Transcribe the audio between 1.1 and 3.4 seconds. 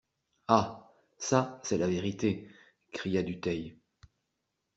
ça, c'est la vérité, cria